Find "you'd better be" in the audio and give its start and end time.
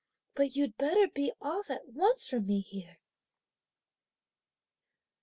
0.55-1.31